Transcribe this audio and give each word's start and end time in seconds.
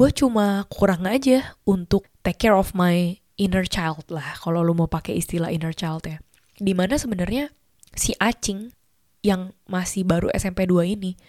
gue 0.00 0.08
cuma 0.16 0.64
kurang 0.72 1.04
aja 1.04 1.60
untuk 1.68 2.08
take 2.24 2.48
care 2.48 2.56
of 2.56 2.72
my 2.72 3.20
inner 3.36 3.68
child 3.68 4.08
lah 4.08 4.32
kalau 4.40 4.64
lu 4.64 4.72
mau 4.72 4.88
pakai 4.88 5.20
istilah 5.20 5.52
inner 5.52 5.76
child 5.76 6.08
ya. 6.08 6.24
Di 6.56 6.72
mana 6.72 6.96
sebenarnya 6.96 7.52
si 7.92 8.16
acing 8.16 8.72
yang 9.20 9.52
masih 9.68 10.08
baru 10.08 10.32
SMP 10.32 10.64
2 10.64 10.96
ini 10.96 11.20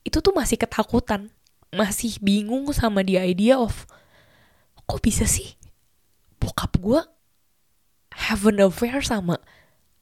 itu 0.00 0.24
tuh 0.24 0.32
masih 0.32 0.56
ketakutan 0.56 1.28
masih 1.76 2.16
bingung 2.24 2.64
sama 2.72 3.04
the 3.04 3.20
idea 3.20 3.60
of 3.60 3.84
kok 4.88 5.04
bisa 5.04 5.28
sih 5.28 5.52
bokap 6.40 6.72
gue 6.80 7.04
have 8.16 8.48
an 8.48 8.64
affair 8.64 9.04
sama 9.04 9.36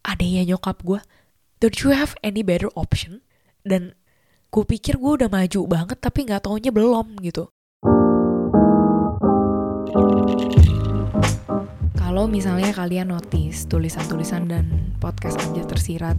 adanya 0.07 0.55
nyokap 0.55 0.87
gue 0.87 1.03
don't 1.59 1.83
you 1.83 1.91
have 1.91 2.15
any 2.23 2.47
better 2.47 2.71
option? 2.79 3.27
Dan 3.67 3.99
gue 4.55 4.63
pikir 4.63 5.03
gue 5.03 5.19
udah 5.19 5.27
maju 5.27 5.61
banget 5.67 5.99
tapi 5.99 6.31
nggak 6.31 6.47
taunya 6.47 6.71
belum 6.71 7.19
gitu 7.19 7.51
kalau 12.15 12.31
misalnya 12.31 12.71
kalian 12.71 13.11
notice 13.11 13.67
tulisan-tulisan 13.67 14.47
dan 14.47 14.95
podcast 15.03 15.35
aja 15.51 15.67
tersirat 15.67 16.15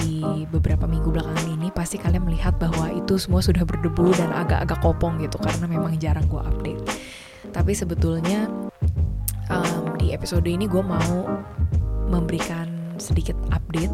di 0.00 0.24
beberapa 0.48 0.88
minggu 0.88 1.12
belakangan 1.12 1.60
ini 1.60 1.68
pasti 1.76 2.00
kalian 2.00 2.24
melihat 2.24 2.56
bahwa 2.56 2.88
itu 2.88 3.20
semua 3.20 3.44
sudah 3.44 3.60
berdebu 3.68 4.16
dan 4.16 4.32
agak-agak 4.32 4.80
kopong 4.80 5.20
gitu 5.20 5.36
karena 5.36 5.68
memang 5.68 5.92
jarang 6.00 6.24
gue 6.24 6.40
update. 6.40 6.80
Tapi 7.52 7.76
sebetulnya 7.76 8.48
um, 9.52 9.92
di 10.00 10.16
episode 10.16 10.48
ini 10.48 10.64
gue 10.64 10.80
mau 10.80 11.28
memberikan 12.08 12.96
sedikit 12.96 13.36
update 13.52 13.92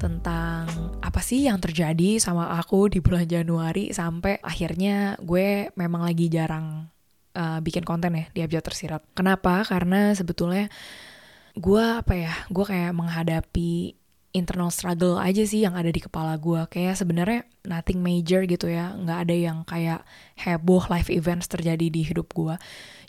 tentang 0.00 0.72
apa 1.04 1.20
sih 1.20 1.52
yang 1.52 1.60
terjadi 1.60 2.16
sama 2.16 2.56
aku 2.56 2.88
di 2.88 3.04
bulan 3.04 3.28
Januari 3.28 3.92
sampai 3.92 4.40
akhirnya 4.40 5.20
gue 5.20 5.68
memang 5.76 6.08
lagi 6.08 6.32
jarang 6.32 6.88
uh, 7.38 7.62
bikin 7.62 7.86
konten 7.86 8.18
ya 8.18 8.26
di 8.34 8.40
Abjad 8.42 8.66
Tersirat. 8.66 9.02
Kenapa? 9.14 9.62
Karena 9.62 10.10
sebetulnya 10.18 10.66
gue 11.54 11.84
apa 12.02 12.18
ya, 12.18 12.34
gue 12.50 12.64
kayak 12.66 12.90
menghadapi 12.90 13.94
internal 14.36 14.68
struggle 14.68 15.16
aja 15.16 15.40
sih 15.46 15.64
yang 15.64 15.78
ada 15.78 15.88
di 15.88 16.02
kepala 16.02 16.34
gue. 16.36 16.66
Kayak 16.68 16.98
sebenarnya 16.98 17.46
nothing 17.64 18.02
major 18.02 18.42
gitu 18.44 18.66
ya, 18.66 18.92
nggak 18.98 19.18
ada 19.28 19.34
yang 19.34 19.58
kayak 19.62 20.02
heboh 20.36 20.84
live 20.90 21.10
events 21.14 21.46
terjadi 21.46 21.86
di 21.86 22.02
hidup 22.02 22.34
gue. 22.34 22.58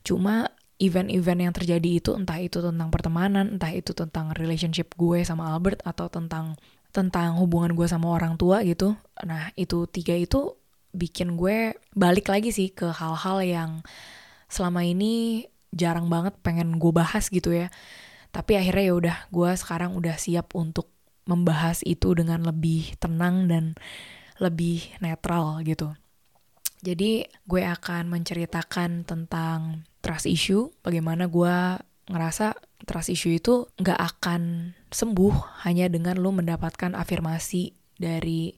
Cuma 0.06 0.48
event-event 0.80 1.40
yang 1.44 1.54
terjadi 1.54 1.90
itu 2.00 2.16
entah 2.16 2.40
itu 2.40 2.64
tentang 2.64 2.88
pertemanan, 2.88 3.60
entah 3.60 3.74
itu 3.76 3.92
tentang 3.92 4.32
relationship 4.32 4.96
gue 4.96 5.20
sama 5.28 5.52
Albert 5.52 5.84
atau 5.84 6.08
tentang 6.08 6.56
tentang 6.90 7.38
hubungan 7.38 7.76
gue 7.76 7.86
sama 7.86 8.10
orang 8.10 8.40
tua 8.40 8.64
gitu. 8.66 8.96
Nah, 9.28 9.52
itu 9.60 9.86
tiga 9.92 10.16
itu 10.16 10.56
bikin 10.90 11.38
gue 11.38 11.78
balik 11.94 12.34
lagi 12.34 12.50
sih 12.50 12.74
ke 12.74 12.90
hal-hal 12.90 13.38
yang 13.46 13.72
selama 14.50 14.84
ini 14.84 15.46
jarang 15.70 16.10
banget 16.10 16.34
pengen 16.42 16.82
gue 16.82 16.92
bahas 16.92 17.30
gitu 17.30 17.54
ya. 17.54 17.70
Tapi 18.30 18.58
akhirnya 18.58 18.84
ya 18.84 18.94
udah 18.94 19.18
gue 19.30 19.52
sekarang 19.58 19.96
udah 19.98 20.18
siap 20.18 20.54
untuk 20.58 20.90
membahas 21.30 21.86
itu 21.86 22.18
dengan 22.18 22.42
lebih 22.42 22.98
tenang 22.98 23.46
dan 23.46 23.78
lebih 24.42 24.90
netral 24.98 25.62
gitu. 25.62 25.94
Jadi 26.82 27.28
gue 27.46 27.62
akan 27.62 28.08
menceritakan 28.10 29.04
tentang 29.04 29.84
trust 30.00 30.26
issue 30.26 30.72
bagaimana 30.80 31.28
gue 31.28 31.56
ngerasa 32.10 32.56
trust 32.88 33.14
issue 33.14 33.36
itu 33.36 33.68
nggak 33.78 34.00
akan 34.00 34.74
sembuh 34.90 35.62
hanya 35.68 35.92
dengan 35.92 36.18
lo 36.18 36.34
mendapatkan 36.34 36.96
afirmasi 36.98 37.76
dari 38.00 38.56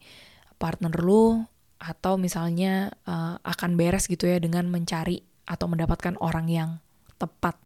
partner 0.56 0.94
lo 1.02 1.50
atau 1.82 2.22
misalnya 2.22 2.94
uh, 3.10 3.42
akan 3.42 3.74
beres 3.74 4.06
gitu 4.06 4.30
ya 4.30 4.38
dengan 4.38 4.70
mencari 4.70 5.26
atau 5.46 5.66
mendapatkan 5.68 6.16
orang 6.22 6.48
yang 6.48 6.70
tepat. 7.18 7.58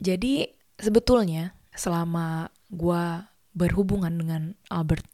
Jadi 0.00 0.48
sebetulnya 0.76 1.56
selama 1.72 2.48
gue 2.72 3.04
berhubungan 3.56 4.12
dengan 4.12 4.52
Albert, 4.68 5.08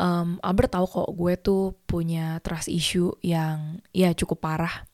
um, 0.00 0.36
Albert 0.44 0.76
tahu 0.76 0.86
kok 0.88 1.08
gue 1.16 1.34
tuh 1.40 1.64
punya 1.88 2.40
trust 2.44 2.68
issue 2.68 3.12
yang 3.24 3.80
ya 3.92 4.12
cukup 4.12 4.44
parah. 4.44 4.84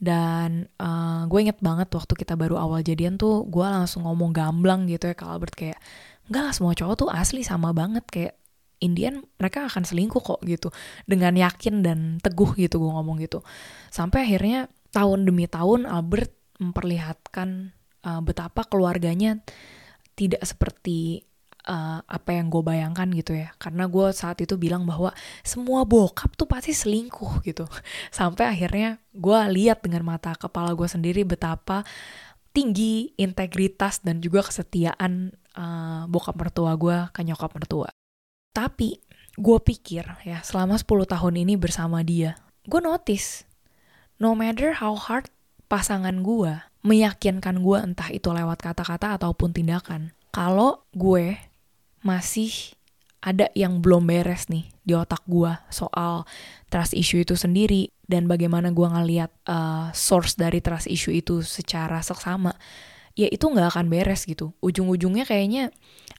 Dan 0.00 0.64
uh, 0.80 1.28
gue 1.28 1.44
inget 1.44 1.60
banget 1.60 1.92
waktu 1.92 2.16
kita 2.16 2.32
baru 2.32 2.56
awal 2.56 2.80
jadian 2.80 3.20
tuh 3.20 3.44
gue 3.44 3.66
langsung 3.66 4.08
ngomong 4.08 4.32
gamblang 4.32 4.88
gitu 4.88 5.12
ya 5.12 5.14
ke 5.18 5.28
Albert 5.28 5.52
kayak 5.52 5.76
enggak 6.30 6.42
lah 6.46 6.54
semua 6.56 6.72
cowok 6.72 6.94
tuh 7.04 7.08
asli 7.12 7.44
sama 7.44 7.76
banget 7.76 8.06
kayak 8.08 8.40
Indian 8.80 9.20
mereka 9.36 9.68
akan 9.68 9.84
selingkuh 9.84 10.24
kok 10.24 10.40
gitu 10.48 10.72
dengan 11.04 11.36
yakin 11.36 11.84
dan 11.84 11.98
teguh 12.24 12.56
gitu 12.56 12.80
gue 12.80 12.90
ngomong 12.96 13.20
gitu 13.20 13.44
sampai 13.92 14.24
akhirnya 14.24 14.72
tahun 14.90 15.26
demi 15.26 15.46
tahun 15.46 15.86
Albert 15.86 16.34
memperlihatkan 16.60 17.72
uh, 18.04 18.20
betapa 18.20 18.66
keluarganya 18.68 19.40
tidak 20.18 20.44
seperti 20.44 21.24
uh, 21.64 22.04
apa 22.04 22.36
yang 22.36 22.52
gue 22.52 22.60
bayangkan 22.60 23.08
gitu 23.14 23.32
ya. 23.38 23.54
Karena 23.56 23.88
gue 23.88 24.12
saat 24.12 24.38
itu 24.44 24.60
bilang 24.60 24.84
bahwa 24.84 25.14
semua 25.40 25.88
bokap 25.88 26.36
tuh 26.36 26.50
pasti 26.50 26.76
selingkuh 26.76 27.40
gitu. 27.46 27.64
Sampai 28.14 28.50
akhirnya 28.50 29.00
gue 29.14 29.38
lihat 29.56 29.80
dengan 29.80 30.04
mata 30.04 30.36
kepala 30.36 30.76
gue 30.76 30.88
sendiri 30.88 31.24
betapa 31.24 31.86
tinggi 32.50 33.14
integritas 33.14 34.02
dan 34.02 34.18
juga 34.18 34.42
kesetiaan 34.42 35.32
uh, 35.54 36.04
bokap 36.10 36.34
mertua 36.36 36.74
gue 36.76 36.98
ke 37.14 37.20
nyokap 37.24 37.54
mertua. 37.56 37.88
Tapi 38.50 38.98
gue 39.40 39.58
pikir 39.62 40.04
ya 40.26 40.42
selama 40.42 40.76
10 40.76 40.84
tahun 41.06 41.34
ini 41.46 41.54
bersama 41.56 42.02
dia 42.02 42.36
gue 42.66 42.80
notice 42.82 43.48
no 44.20 44.36
matter 44.36 44.76
how 44.76 44.94
hard 44.94 45.26
pasangan 45.66 46.20
gue 46.20 46.60
meyakinkan 46.84 47.64
gue 47.64 47.78
entah 47.80 48.08
itu 48.12 48.28
lewat 48.30 48.60
kata-kata 48.60 49.16
ataupun 49.16 49.52
tindakan, 49.52 50.12
kalau 50.30 50.84
gue 50.92 51.36
masih 52.00 52.76
ada 53.20 53.52
yang 53.52 53.84
belum 53.84 54.08
beres 54.08 54.48
nih 54.48 54.64
di 54.80 54.96
otak 54.96 55.20
gue 55.28 55.52
soal 55.68 56.24
trust 56.72 56.96
issue 56.96 57.20
itu 57.20 57.36
sendiri 57.36 57.92
dan 58.08 58.24
bagaimana 58.24 58.72
gue 58.72 58.88
ngeliat 58.88 59.28
uh, 59.44 59.92
source 59.92 60.40
dari 60.40 60.64
trust 60.64 60.88
issue 60.88 61.12
itu 61.12 61.44
secara 61.44 62.00
seksama, 62.00 62.56
ya 63.12 63.28
itu 63.28 63.44
nggak 63.44 63.76
akan 63.76 63.86
beres 63.92 64.24
gitu. 64.24 64.56
Ujung-ujungnya 64.64 65.28
kayaknya 65.28 65.68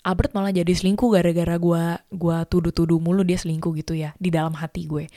Albert 0.06 0.38
malah 0.38 0.54
jadi 0.54 0.70
selingkuh 0.70 1.10
gara-gara 1.14 1.58
gue 1.58 1.84
gua 2.14 2.38
tuduh-tuduh 2.46 3.02
mulu 3.02 3.26
dia 3.26 3.38
selingkuh 3.38 3.74
gitu 3.82 3.98
ya 3.98 4.14
di 4.22 4.30
dalam 4.30 4.54
hati 4.54 4.86
gue. 4.86 5.10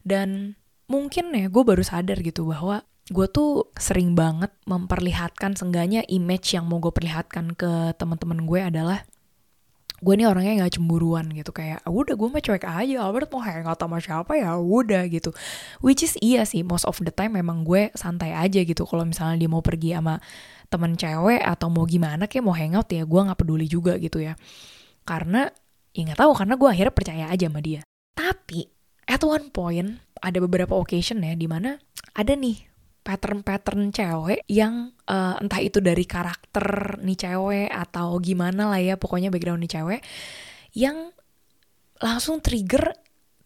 Dan 0.00 0.56
mungkin 0.88 1.36
ya 1.36 1.46
gue 1.52 1.62
baru 1.62 1.84
sadar 1.84 2.18
gitu 2.24 2.48
bahwa 2.48 2.82
gue 3.08 3.26
tuh 3.28 3.72
sering 3.76 4.12
banget 4.12 4.52
memperlihatkan 4.68 5.56
sengganya 5.56 6.04
image 6.08 6.52
yang 6.52 6.68
mau 6.68 6.80
gue 6.80 6.92
perlihatkan 6.92 7.56
ke 7.56 7.96
teman-teman 7.96 8.44
gue 8.44 8.60
adalah 8.60 9.00
gue 9.98 10.14
nih 10.14 10.30
orangnya 10.30 10.64
nggak 10.64 10.78
cemburuan 10.78 11.26
gitu. 11.34 11.50
Kayak 11.50 11.82
ah, 11.82 11.90
udah 11.90 12.14
gue 12.14 12.28
mah 12.30 12.42
cuek 12.42 12.64
aja 12.64 12.96
Albert 13.02 13.28
mau 13.34 13.42
hangout 13.42 13.78
sama 13.80 13.98
siapa 13.98 14.32
ya 14.38 14.54
udah 14.54 15.02
gitu. 15.10 15.34
Which 15.82 16.06
is 16.06 16.14
iya 16.22 16.46
sih 16.46 16.62
most 16.62 16.86
of 16.86 17.00
the 17.02 17.10
time 17.10 17.34
memang 17.34 17.66
gue 17.66 17.90
santai 17.98 18.30
aja 18.36 18.62
gitu. 18.62 18.86
Kalau 18.86 19.02
misalnya 19.02 19.42
dia 19.42 19.50
mau 19.50 19.64
pergi 19.64 19.98
sama 19.98 20.22
temen 20.68 20.94
cewek 20.94 21.40
atau 21.42 21.72
mau 21.72 21.88
gimana 21.88 22.28
kayak 22.28 22.44
mau 22.44 22.54
hangout 22.54 22.88
ya 22.92 23.02
gue 23.08 23.20
nggak 23.26 23.38
peduli 23.40 23.66
juga 23.66 23.98
gitu 23.98 24.22
ya. 24.22 24.38
Karena 25.02 25.50
ya 25.90 26.00
nggak 26.06 26.20
tahu 26.20 26.32
karena 26.36 26.54
gue 26.54 26.68
akhirnya 26.70 26.94
percaya 26.94 27.24
aja 27.32 27.44
sama 27.50 27.60
dia. 27.64 27.80
Tapi 28.14 28.77
at 29.08 29.24
one 29.24 29.48
point 29.48 30.04
ada 30.20 30.38
beberapa 30.38 30.76
occasion 30.76 31.24
ya 31.24 31.32
di 31.34 31.48
mana 31.48 31.80
ada 32.12 32.32
nih 32.36 32.68
pattern-pattern 33.02 33.88
cewek 33.88 34.44
yang 34.52 34.92
uh, 35.08 35.40
entah 35.40 35.64
itu 35.64 35.80
dari 35.80 36.04
karakter 36.04 37.00
nih 37.00 37.16
cewek 37.16 37.68
atau 37.72 38.20
gimana 38.20 38.68
lah 38.68 38.80
ya 38.84 39.00
pokoknya 39.00 39.32
background 39.32 39.64
nih 39.64 39.72
cewek 39.80 40.00
yang 40.76 41.08
langsung 42.04 42.44
trigger 42.44 42.92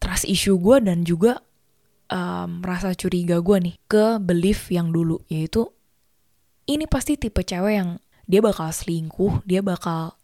trust 0.03 0.27
issue 0.27 0.59
gue 0.59 0.83
dan 0.83 1.07
juga 1.07 1.39
um, 2.11 2.59
rasa 2.59 2.91
curiga 2.99 3.39
gue 3.39 3.59
nih 3.63 3.77
ke 3.87 4.19
belief 4.19 4.67
yang 4.75 4.91
dulu 4.91 5.23
yaitu 5.31 5.71
ini 6.67 6.91
pasti 6.91 7.15
tipe 7.15 7.47
cewek 7.47 7.75
yang 7.79 8.03
dia 8.27 8.43
bakal 8.43 8.67
selingkuh 8.67 9.47
dia 9.47 9.63
bakal 9.63 10.19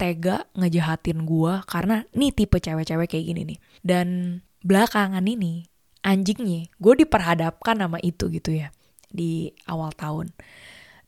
tega 0.00 0.48
ngejahatin 0.56 1.28
gue 1.28 1.52
karena 1.68 2.08
nih 2.16 2.32
tipe 2.32 2.56
cewek-cewek 2.56 3.04
kayak 3.04 3.26
gini 3.28 3.42
nih. 3.44 3.58
Dan 3.84 4.40
belakangan 4.60 5.24
ini 5.24 5.68
anjingnya 6.00 6.72
gue 6.80 6.94
diperhadapkan 7.04 7.76
sama 7.76 8.00
itu 8.00 8.32
gitu 8.32 8.56
ya 8.56 8.72
di 9.10 9.52
awal 9.66 9.92
tahun. 9.92 10.32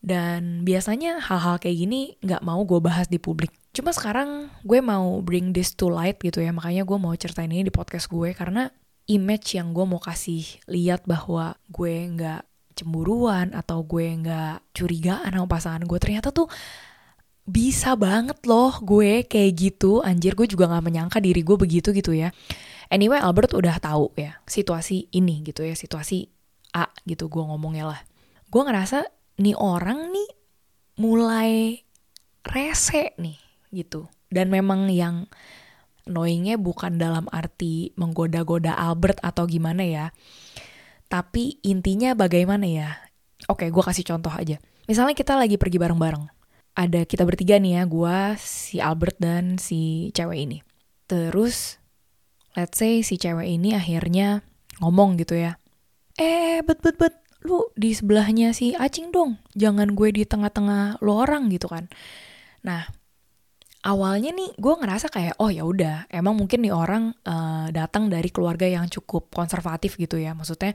Dan 0.03 0.67
biasanya 0.67 1.23
hal-hal 1.23 1.63
kayak 1.63 1.77
gini 1.79 2.19
nggak 2.19 2.43
mau 2.43 2.59
gue 2.67 2.79
bahas 2.83 3.07
di 3.07 3.17
publik. 3.17 3.55
Cuma 3.71 3.95
sekarang 3.95 4.51
gue 4.67 4.83
mau 4.83 5.23
bring 5.23 5.55
this 5.55 5.73
to 5.73 5.87
light 5.87 6.19
gitu 6.19 6.43
ya 6.43 6.51
makanya 6.51 6.83
gue 6.83 6.97
mau 6.99 7.15
ceritain 7.15 7.49
ini 7.49 7.65
di 7.65 7.73
podcast 7.73 8.11
gue 8.11 8.35
karena 8.35 8.67
image 9.07 9.55
yang 9.55 9.71
gue 9.71 9.85
mau 9.87 9.99
kasih 9.99 10.43
lihat 10.67 11.07
bahwa 11.07 11.55
gue 11.71 11.95
nggak 12.13 12.43
cemburuan 12.73 13.53
atau 13.53 13.85
gue 13.85 14.05
nggak 14.17 14.75
curigaan 14.75 15.31
sama 15.31 15.47
pasangan 15.47 15.83
gue 15.85 15.99
ternyata 16.01 16.33
tuh 16.33 16.49
bisa 17.43 17.99
banget 17.99 18.39
loh 18.47 18.79
gue 18.79 19.27
kayak 19.27 19.51
gitu. 19.55 19.99
Anjir 20.03 20.35
gue 20.35 20.47
juga 20.47 20.71
nggak 20.71 20.83
menyangka 20.83 21.17
diri 21.19 21.43
gue 21.43 21.57
begitu 21.59 21.91
gitu 21.91 22.15
ya. 22.15 22.31
Anyway 22.87 23.19
Albert 23.19 23.55
udah 23.57 23.79
tahu 23.81 24.13
ya 24.15 24.39
situasi 24.47 25.11
ini 25.11 25.43
gitu 25.43 25.65
ya 25.65 25.75
situasi 25.75 26.29
A 26.73 26.89
gitu 27.03 27.27
gue 27.27 27.43
ngomongnya 27.43 27.91
lah. 27.95 28.01
Gue 28.47 28.63
ngerasa 28.63 29.05
nih 29.41 29.57
orang 29.57 30.13
nih 30.13 30.29
mulai 31.01 31.83
rese 32.47 33.17
nih 33.19 33.37
gitu. 33.73 34.07
Dan 34.33 34.49
memang 34.49 34.89
yang 34.89 35.29
annoyingnya 36.09 36.57
bukan 36.57 36.97
dalam 36.97 37.29
arti 37.31 37.93
menggoda-goda 37.95 38.75
Albert 38.75 39.21
atau 39.23 39.47
gimana 39.47 39.85
ya 39.87 40.05
tapi 41.13 41.61
intinya 41.61 42.17
bagaimana 42.17 42.65
ya? 42.65 42.89
Oke 43.45 43.69
gue 43.69 43.83
kasih 43.85 44.01
contoh 44.01 44.33
aja. 44.33 44.57
Misalnya 44.89 45.13
kita 45.13 45.37
lagi 45.37 45.61
pergi 45.61 45.77
bareng-bareng 45.77 46.42
ada 46.73 47.05
kita 47.05 47.21
bertiga 47.21 47.61
nih 47.61 47.81
ya 47.81 47.83
gue 47.85 48.17
si 48.41 48.81
Albert 48.81 49.17
dan 49.21 49.61
si 49.61 50.09
cewek 50.13 50.39
ini. 50.49 50.57
Terus 51.05 51.77
let's 52.57 52.81
say 52.81 53.05
si 53.05 53.21
cewek 53.21 53.45
ini 53.45 53.77
akhirnya 53.77 54.41
ngomong 54.81 55.21
gitu 55.21 55.37
ya. 55.37 55.61
Eh 56.17 56.65
bet 56.65 56.81
bet 56.81 56.97
bet 56.97 57.15
lu 57.43 57.69
di 57.75 57.91
sebelahnya 57.93 58.55
si 58.55 58.71
Acing 58.73 59.11
dong 59.11 59.35
jangan 59.53 59.91
gue 59.93 60.15
di 60.15 60.23
tengah-tengah 60.23 61.03
lo 61.03 61.21
orang 61.21 61.51
gitu 61.53 61.69
kan. 61.69 61.91
Nah 62.65 62.89
awalnya 63.83 64.31
nih 64.31 64.55
gue 64.55 64.73
ngerasa 64.79 65.11
kayak 65.11 65.35
oh 65.43 65.51
ya 65.51 65.67
udah 65.67 66.07
emang 66.07 66.39
mungkin 66.39 66.63
nih 66.63 66.71
orang 66.71 67.11
uh, 67.27 67.67
datang 67.69 68.07
dari 68.07 68.31
keluarga 68.31 68.63
yang 68.63 68.87
cukup 68.89 69.29
konservatif 69.29 69.99
gitu 69.99 70.17
ya. 70.17 70.33
Maksudnya 70.33 70.73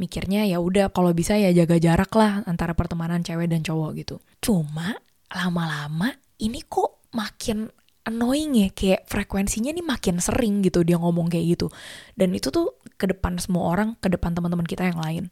mikirnya 0.00 0.42
ya 0.48 0.58
udah 0.58 0.90
kalau 0.90 1.12
bisa 1.14 1.36
ya 1.38 1.52
jaga 1.54 1.76
jarak 1.78 2.10
lah 2.16 2.42
antara 2.48 2.72
pertemanan 2.74 3.22
cewek 3.22 3.46
dan 3.46 3.62
cowok 3.62 3.90
gitu. 4.00 4.16
Cuma 4.40 4.96
lama-lama 5.32 6.12
ini 6.38 6.62
kok 6.66 7.08
makin 7.16 7.70
annoying 8.06 8.54
ya 8.54 8.68
kayak 8.70 9.10
frekuensinya 9.10 9.74
nih 9.74 9.82
makin 9.82 10.22
sering 10.22 10.62
gitu 10.62 10.86
dia 10.86 10.96
ngomong 10.96 11.26
kayak 11.26 11.58
gitu. 11.58 11.66
Dan 12.14 12.32
itu 12.36 12.54
tuh 12.54 12.78
ke 12.94 13.10
depan 13.10 13.36
semua 13.42 13.74
orang 13.74 13.98
ke 13.98 14.06
depan 14.06 14.32
teman-teman 14.32 14.64
kita 14.64 14.86
yang 14.86 15.02
lain. 15.02 15.24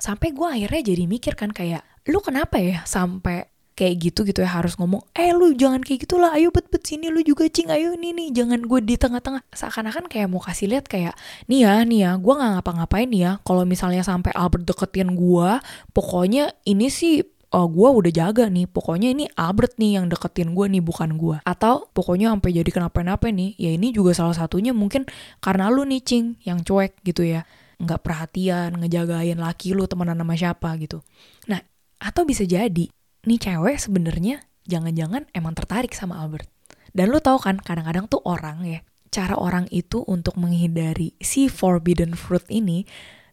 Sampai 0.00 0.32
gue 0.32 0.48
akhirnya 0.48 0.92
jadi 0.92 1.04
mikir 1.04 1.36
kan 1.36 1.52
kayak 1.52 1.84
lu 2.08 2.22
kenapa 2.24 2.56
ya 2.56 2.80
sampai 2.88 3.52
kayak 3.76 3.94
gitu 4.08 4.24
gitu 4.24 4.40
ya 4.40 4.48
harus 4.48 4.80
ngomong 4.80 5.04
eh 5.12 5.36
lu 5.36 5.52
jangan 5.52 5.84
kayak 5.84 6.08
gitulah 6.08 6.32
ayo 6.32 6.48
bet 6.48 6.72
bet 6.72 6.80
sini 6.88 7.12
lu 7.12 7.20
juga 7.20 7.44
cing 7.44 7.68
ayo 7.68 7.92
nih 7.92 8.16
nih 8.16 8.28
jangan 8.32 8.64
gue 8.64 8.80
di 8.80 8.96
tengah-tengah 8.96 9.44
seakan-akan 9.52 10.08
kayak 10.08 10.32
mau 10.32 10.40
kasih 10.40 10.72
lihat 10.72 10.88
kayak 10.88 11.12
nih 11.44 11.68
ya 11.68 11.84
nih 11.84 12.00
ya 12.08 12.10
gue 12.16 12.32
nggak 12.40 12.52
ngapa-ngapain 12.56 13.04
nih 13.12 13.20
ya 13.28 13.32
kalau 13.44 13.68
misalnya 13.68 14.00
sampai 14.00 14.32
Albert 14.32 14.64
deketin 14.64 15.12
gue 15.12 15.60
pokoknya 15.92 16.56
ini 16.64 16.88
sih 16.88 17.20
oh, 17.56 17.66
gue 17.72 17.88
udah 17.88 18.12
jaga 18.12 18.52
nih 18.52 18.68
pokoknya 18.68 19.16
ini 19.16 19.24
Albert 19.32 19.80
nih 19.80 19.96
yang 19.96 20.12
deketin 20.12 20.52
gue 20.52 20.66
nih 20.68 20.84
bukan 20.84 21.16
gue 21.16 21.40
atau 21.40 21.88
pokoknya 21.96 22.36
sampai 22.36 22.52
jadi 22.52 22.70
kenapa-napa 22.70 23.32
nih 23.32 23.56
ya 23.56 23.72
ini 23.72 23.96
juga 23.96 24.12
salah 24.12 24.36
satunya 24.36 24.76
mungkin 24.76 25.08
karena 25.40 25.72
lu 25.72 25.88
nih 25.88 26.04
cing 26.04 26.36
yang 26.44 26.60
cuek 26.60 27.00
gitu 27.00 27.24
ya 27.24 27.48
nggak 27.80 28.04
perhatian 28.04 28.76
ngejagain 28.76 29.40
laki 29.40 29.72
lu 29.72 29.88
temenan 29.88 30.20
sama 30.20 30.36
siapa 30.36 30.68
gitu 30.76 31.00
nah 31.48 31.64
atau 31.96 32.28
bisa 32.28 32.44
jadi 32.44 32.92
nih 33.26 33.38
cewek 33.40 33.80
sebenarnya 33.80 34.44
jangan-jangan 34.68 35.30
emang 35.32 35.54
tertarik 35.54 35.94
sama 35.94 36.18
Albert. 36.20 36.50
Dan 36.92 37.14
lo 37.14 37.22
tau 37.22 37.38
kan 37.38 37.58
kadang-kadang 37.62 38.10
tuh 38.10 38.20
orang 38.26 38.66
ya, 38.66 38.80
cara 39.10 39.38
orang 39.38 39.70
itu 39.70 40.02
untuk 40.04 40.36
menghindari 40.36 41.14
si 41.22 41.46
forbidden 41.46 42.18
fruit 42.18 42.44
ini 42.50 42.84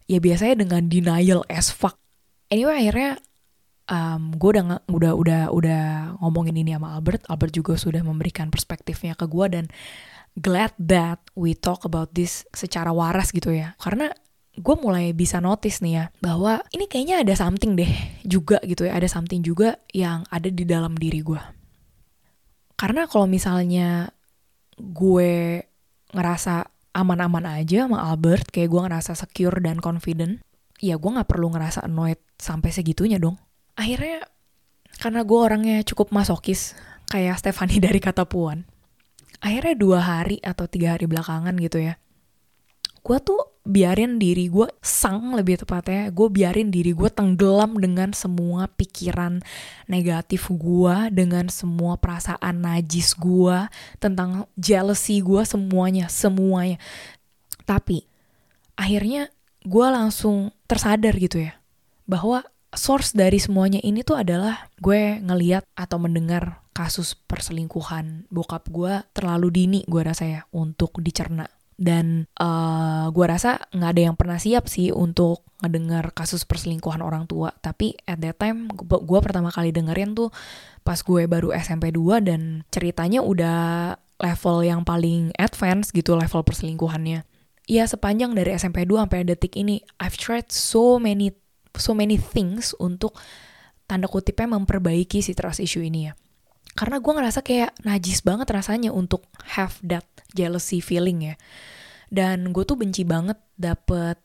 ya 0.06 0.22
biasanya 0.22 0.64
dengan 0.64 0.88
denial 0.88 1.42
as 1.50 1.74
fuck. 1.74 1.98
Anyway 2.54 2.86
akhirnya 2.86 3.20
um, 3.90 4.36
gue 4.36 4.50
udah 4.60 4.84
udah 4.88 5.14
udah 5.16 5.42
udah 5.52 5.84
ngomongin 6.22 6.60
ini 6.60 6.76
sama 6.76 6.96
Albert. 6.96 7.28
Albert 7.28 7.54
juga 7.56 7.74
sudah 7.76 8.02
memberikan 8.04 8.52
perspektifnya 8.54 9.16
ke 9.18 9.26
gue 9.26 9.46
dan 9.50 9.66
glad 10.38 10.74
that 10.80 11.20
we 11.34 11.54
talk 11.54 11.86
about 11.88 12.12
this 12.16 12.48
secara 12.54 12.92
waras 12.92 13.32
gitu 13.32 13.54
ya. 13.54 13.78
Karena 13.82 14.12
gue 14.54 14.76
mulai 14.78 15.18
bisa 15.18 15.42
notice 15.42 15.82
nih 15.82 15.94
ya 15.98 16.06
bahwa 16.22 16.62
ini 16.70 16.86
kayaknya 16.86 17.26
ada 17.26 17.34
something 17.34 17.74
deh 17.74 17.90
juga 18.22 18.62
gitu 18.62 18.86
ya 18.86 18.94
ada 18.94 19.10
something 19.10 19.42
juga 19.42 19.82
yang 19.90 20.30
ada 20.30 20.46
di 20.46 20.62
dalam 20.62 20.94
diri 20.94 21.26
gue 21.26 21.42
karena 22.78 23.10
kalau 23.10 23.26
misalnya 23.26 24.14
gue 24.78 25.58
ngerasa 26.14 26.70
aman-aman 26.94 27.50
aja 27.50 27.90
sama 27.90 28.06
Albert 28.06 28.54
kayak 28.54 28.70
gue 28.70 28.82
ngerasa 28.86 29.18
secure 29.18 29.58
dan 29.58 29.82
confident 29.82 30.38
ya 30.78 31.02
gue 31.02 31.10
nggak 31.10 31.30
perlu 31.30 31.50
ngerasa 31.50 31.90
annoyed 31.90 32.22
sampai 32.38 32.70
segitunya 32.70 33.18
dong 33.18 33.42
akhirnya 33.74 34.28
karena 35.02 35.22
gue 35.26 35.40
orangnya 35.40 35.78
cukup 35.84 36.14
masokis 36.14 36.78
kayak 37.10 37.40
Stefani 37.42 37.82
dari 37.84 38.00
kata 38.00 38.26
puan 38.30 38.66
akhirnya 39.44 39.76
dua 39.76 40.00
hari 40.00 40.38
atau 40.40 40.70
tiga 40.70 40.96
hari 40.96 41.10
belakangan 41.10 41.56
gitu 41.60 41.82
ya 41.84 42.00
gue 43.04 43.18
tuh 43.20 43.54
biarin 43.64 44.20
diri 44.20 44.48
gue 44.48 44.68
sang 44.80 45.36
lebih 45.36 45.60
tepatnya 45.64 46.12
gue 46.12 46.28
biarin 46.28 46.72
diri 46.72 46.96
gue 46.96 47.08
tenggelam 47.08 47.80
dengan 47.80 48.12
semua 48.12 48.68
pikiran 48.72 49.44
negatif 49.88 50.52
gue 50.52 50.96
dengan 51.12 51.48
semua 51.48 52.00
perasaan 52.00 52.64
najis 52.64 53.16
gue 53.16 53.68
tentang 54.04 54.48
jealousy 54.60 55.24
gue 55.24 55.44
semuanya 55.48 56.12
semuanya. 56.12 56.80
Tapi 57.64 58.04
akhirnya 58.76 59.32
gue 59.64 59.88
langsung 59.88 60.52
tersadar 60.68 61.16
gitu 61.16 61.44
ya 61.44 61.56
bahwa 62.04 62.44
source 62.74 63.14
dari 63.14 63.38
semuanya 63.38 63.80
ini 63.82 64.02
tuh 64.02 64.20
adalah 64.20 64.70
gue 64.82 65.22
ngeliat 65.22 65.66
atau 65.78 65.98
mendengar 66.02 66.64
kasus 66.74 67.14
perselingkuhan 67.14 68.26
bokap 68.34 68.66
gue 68.74 69.06
terlalu 69.14 69.48
dini 69.54 69.80
gue 69.86 70.02
rasa 70.02 70.24
ya 70.26 70.42
untuk 70.52 70.98
dicerna. 71.00 71.46
Dan 71.74 72.30
uh, 72.38 73.10
gue 73.10 73.26
rasa 73.26 73.58
nggak 73.74 73.92
ada 73.98 74.02
yang 74.02 74.16
pernah 74.16 74.38
siap 74.38 74.70
sih 74.70 74.94
untuk 74.94 75.42
ngedengar 75.62 76.14
kasus 76.14 76.46
perselingkuhan 76.46 77.02
orang 77.02 77.26
tua. 77.26 77.54
Tapi 77.54 77.98
at 78.06 78.22
that 78.22 78.38
time 78.38 78.70
gue 78.78 79.20
pertama 79.22 79.50
kali 79.50 79.74
dengerin 79.74 80.14
tuh 80.14 80.30
pas 80.86 80.98
gue 81.02 81.26
baru 81.26 81.50
SMP 81.54 81.90
2 81.90 82.22
dan 82.26 82.42
ceritanya 82.70 83.26
udah 83.26 83.96
level 84.22 84.58
yang 84.62 84.82
paling 84.86 85.34
advance 85.36 85.90
gitu 85.90 86.14
level 86.14 86.46
perselingkuhannya. 86.46 87.26
Ya 87.64 87.84
sepanjang 87.88 88.36
dari 88.36 88.54
SMP 88.54 88.84
2 88.84 89.08
sampai 89.08 89.24
detik 89.24 89.56
ini 89.56 89.82
I've 89.98 90.20
tried 90.20 90.52
so 90.52 91.00
many 91.00 91.32
so 91.78 91.98
many 91.98 92.18
things 92.18 92.78
untuk 92.78 93.18
tanda 93.90 94.08
kutipnya 94.08 94.58
memperbaiki 94.58 95.20
si 95.22 95.36
trust 95.38 95.62
issue 95.62 95.84
ini 95.84 96.10
ya. 96.10 96.14
Karena 96.74 96.98
gue 96.98 97.14
ngerasa 97.14 97.46
kayak 97.46 97.86
najis 97.86 98.26
banget 98.26 98.50
rasanya 98.50 98.90
untuk 98.90 99.30
have 99.58 99.78
that 99.86 100.06
jealousy 100.34 100.82
feeling 100.82 101.34
ya. 101.34 101.36
Dan 102.10 102.50
gue 102.54 102.66
tuh 102.66 102.78
benci 102.78 103.06
banget 103.06 103.38
dapet 103.58 104.18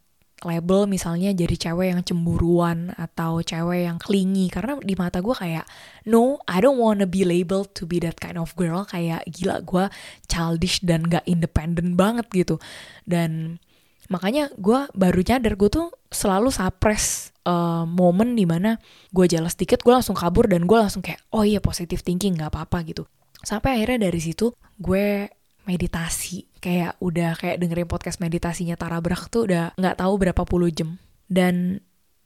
label 0.47 0.87
misalnya 0.87 1.35
jadi 1.35 1.56
cewek 1.59 1.91
yang 1.91 2.03
cemburuan 2.06 2.95
atau 2.95 3.45
cewek 3.45 3.85
yang 3.91 3.99
clingy. 4.00 4.49
Karena 4.49 4.79
di 4.81 4.95
mata 4.97 5.21
gue 5.21 5.35
kayak 5.35 5.67
no 6.09 6.40
I 6.49 6.62
don't 6.62 6.78
wanna 6.78 7.05
be 7.05 7.26
labeled 7.26 7.75
to 7.76 7.85
be 7.85 8.00
that 8.00 8.17
kind 8.17 8.40
of 8.40 8.55
girl. 8.57 8.87
Kayak 8.88 9.28
gila 9.28 9.61
gue 9.67 9.85
childish 10.31 10.81
dan 10.81 11.05
gak 11.05 11.26
independent 11.28 11.99
banget 11.99 12.31
gitu. 12.33 12.57
Dan 13.05 13.61
makanya 14.09 14.49
gue 14.57 14.88
baru 14.97 15.21
nyadar 15.21 15.59
gue 15.59 15.69
tuh 15.69 15.88
selalu 16.09 16.49
suppress 16.49 17.37
uh, 17.45 17.85
momen 17.85 18.33
di 18.33 18.49
mana 18.49 18.81
gue 19.12 19.27
jelas 19.29 19.57
dikit 19.57 19.85
gue 19.85 19.93
langsung 19.93 20.17
kabur 20.17 20.49
dan 20.49 20.65
gue 20.65 20.79
langsung 20.79 21.05
kayak 21.05 21.21
oh 21.33 21.45
iya 21.45 21.61
positive 21.61 22.00
thinking 22.00 22.37
nggak 22.37 22.53
apa-apa 22.53 22.85
gitu. 22.88 23.05
Sampai 23.45 23.81
akhirnya 23.81 24.09
dari 24.09 24.21
situ 24.21 24.53
gue 24.81 25.29
meditasi. 25.69 26.49
Kayak 26.59 26.99
udah 26.99 27.38
kayak 27.38 27.62
dengerin 27.62 27.87
podcast 27.87 28.19
meditasinya 28.19 28.75
Tara 28.75 28.99
Brach 28.99 29.31
tuh 29.31 29.47
udah 29.47 29.77
nggak 29.79 29.97
tahu 30.00 30.15
berapa 30.19 30.43
puluh 30.43 30.73
jam. 30.73 30.99
Dan 31.29 31.85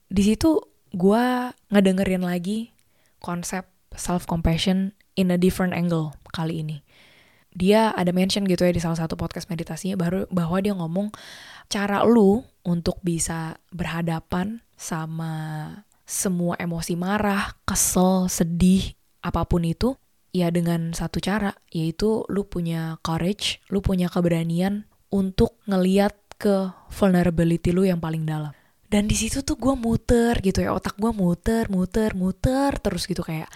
di 0.08 0.22
situ 0.22 0.62
gue 0.94 1.24
ngedengerin 1.72 2.22
lagi 2.22 2.72
konsep 3.18 3.66
self 3.96 4.24
compassion 4.24 4.96
in 5.16 5.28
a 5.28 5.36
different 5.36 5.76
angle 5.76 6.16
kali 6.32 6.64
ini 6.64 6.80
dia 7.52 7.92
ada 7.92 8.10
mention 8.10 8.48
gitu 8.48 8.64
ya 8.64 8.72
di 8.72 8.80
salah 8.80 8.96
satu 8.96 9.14
podcast 9.14 9.48
meditasinya 9.52 9.96
baru 9.96 10.24
bahwa 10.32 10.58
dia 10.60 10.72
ngomong 10.72 11.12
cara 11.68 12.04
lu 12.04 12.44
untuk 12.64 13.00
bisa 13.04 13.56
berhadapan 13.72 14.60
sama 14.76 15.34
semua 16.02 16.58
emosi 16.60 16.98
marah, 16.98 17.56
kesel, 17.64 18.28
sedih, 18.28 18.92
apa 19.22 19.46
pun 19.46 19.64
itu 19.64 19.96
ya 20.32 20.48
dengan 20.48 20.96
satu 20.96 21.20
cara 21.20 21.56
yaitu 21.70 22.24
lu 22.28 22.44
punya 22.44 22.98
courage, 23.04 23.60
lu 23.68 23.80
punya 23.80 24.08
keberanian 24.08 24.88
untuk 25.12 25.60
ngeliat 25.68 26.16
ke 26.40 26.72
vulnerability 26.90 27.70
lu 27.70 27.86
yang 27.86 28.00
paling 28.02 28.26
dalam. 28.26 28.52
Dan 28.92 29.08
di 29.08 29.16
situ 29.16 29.40
tuh 29.40 29.56
gue 29.56 29.72
muter 29.72 30.36
gitu 30.44 30.60
ya, 30.60 30.76
otak 30.76 31.00
gue 31.00 31.12
muter, 31.16 31.72
muter, 31.72 32.12
muter 32.12 32.76
terus 32.76 33.08
gitu 33.08 33.24
kayak 33.24 33.48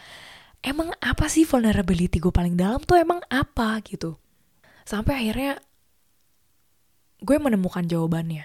emang 0.62 0.92
apa 1.02 1.26
sih 1.26 1.44
vulnerability 1.44 2.20
gue 2.20 2.32
paling 2.32 2.56
dalam 2.56 2.80
tuh 2.84 3.00
emang 3.00 3.20
apa 3.28 3.80
gitu. 3.84 4.16
Sampai 4.86 5.18
akhirnya 5.18 5.58
gue 7.20 7.36
menemukan 7.36 7.84
jawabannya. 7.84 8.44